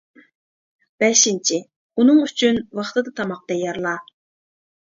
بەشىنچى: 1.03 1.59
ئۇنىڭ 1.97 2.23
ئۈچۈن 2.23 2.57
ۋاقتىدا 2.81 3.15
تاماق 3.21 3.45
تەييارلا. 3.53 3.93